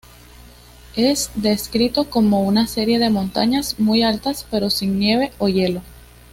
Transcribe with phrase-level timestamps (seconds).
[0.95, 5.83] Es descrito como una serie de montañas muy altas, pero sin nieve o hielo.